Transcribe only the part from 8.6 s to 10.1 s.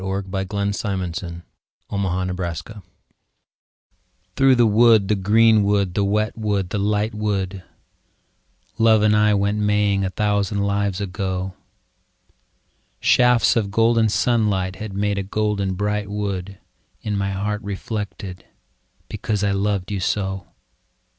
Love and I went maying a